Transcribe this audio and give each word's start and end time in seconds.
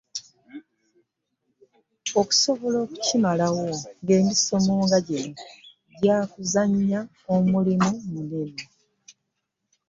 Okusobola 2.21 2.77
okukimalawo 2.85 3.67
ng'emisomo 4.03 4.73
nga 4.83 4.99
gino 5.07 5.35
gya 6.01 6.17
kuzannya 6.31 6.99
omulimu 7.35 7.91
munene. 8.11 8.63